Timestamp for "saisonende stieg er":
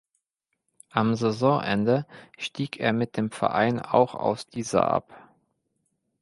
1.13-2.91